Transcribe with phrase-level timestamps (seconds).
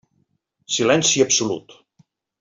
[0.67, 1.85] Silenci absolut.